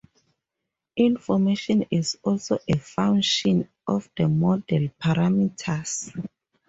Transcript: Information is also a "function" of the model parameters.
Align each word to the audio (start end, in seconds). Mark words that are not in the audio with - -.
Information 0.97 1.85
is 1.91 2.17
also 2.23 2.57
a 2.67 2.75
"function" 2.79 3.69
of 3.85 4.09
the 4.17 4.27
model 4.27 4.89
parameters. 4.99 6.11